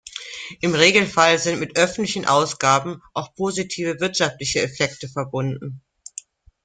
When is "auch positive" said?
3.13-3.99